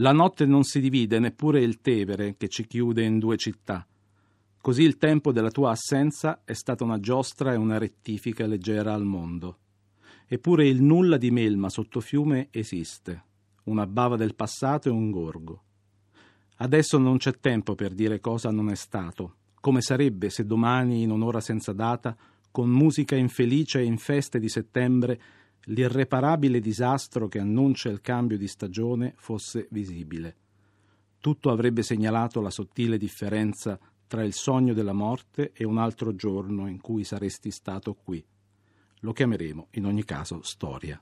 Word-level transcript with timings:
La 0.00 0.12
notte 0.12 0.46
non 0.46 0.62
si 0.62 0.78
divide 0.78 1.18
neppure 1.18 1.60
il 1.60 1.80
Tevere 1.80 2.36
che 2.36 2.46
ci 2.46 2.68
chiude 2.68 3.02
in 3.02 3.18
due 3.18 3.36
città. 3.36 3.84
Così 4.60 4.82
il 4.82 4.96
tempo 4.96 5.32
della 5.32 5.50
tua 5.50 5.70
assenza 5.70 6.42
è 6.44 6.52
stata 6.52 6.84
una 6.84 7.00
giostra 7.00 7.52
e 7.52 7.56
una 7.56 7.78
rettifica 7.78 8.46
leggera 8.46 8.94
al 8.94 9.04
mondo. 9.04 9.58
Eppure 10.28 10.68
il 10.68 10.82
nulla 10.82 11.16
di 11.16 11.32
melma 11.32 11.68
sotto 11.68 11.98
fiume 11.98 12.46
esiste, 12.52 13.24
una 13.64 13.88
bava 13.88 14.14
del 14.14 14.36
passato 14.36 14.88
e 14.88 14.92
un 14.92 15.10
gorgo. 15.10 15.62
Adesso 16.58 16.98
non 16.98 17.16
c'è 17.16 17.32
tempo 17.40 17.74
per 17.74 17.92
dire 17.92 18.20
cosa 18.20 18.50
non 18.50 18.70
è 18.70 18.76
stato, 18.76 19.34
come 19.60 19.80
sarebbe 19.80 20.30
se 20.30 20.46
domani, 20.46 21.02
in 21.02 21.10
un'ora 21.10 21.40
senza 21.40 21.72
data, 21.72 22.16
con 22.52 22.70
musica 22.70 23.16
infelice 23.16 23.80
e 23.80 23.84
in 23.84 23.98
feste 23.98 24.38
di 24.38 24.48
settembre, 24.48 25.20
l'irreparabile 25.68 26.60
disastro 26.60 27.28
che 27.28 27.38
annuncia 27.38 27.88
il 27.88 28.00
cambio 28.00 28.38
di 28.38 28.48
stagione 28.48 29.14
fosse 29.16 29.66
visibile. 29.70 30.36
Tutto 31.20 31.50
avrebbe 31.50 31.82
segnalato 31.82 32.40
la 32.40 32.50
sottile 32.50 32.96
differenza 32.96 33.78
tra 34.06 34.22
il 34.22 34.32
sogno 34.32 34.72
della 34.72 34.92
morte 34.92 35.52
e 35.52 35.64
un 35.64 35.78
altro 35.78 36.14
giorno 36.14 36.68
in 36.68 36.80
cui 36.80 37.04
saresti 37.04 37.50
stato 37.50 37.94
qui. 37.94 38.24
Lo 39.00 39.12
chiameremo 39.12 39.68
in 39.72 39.84
ogni 39.84 40.04
caso 40.04 40.42
storia. 40.42 41.00